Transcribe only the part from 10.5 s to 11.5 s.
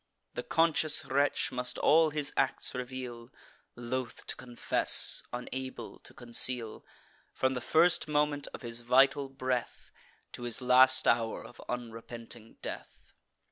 last hour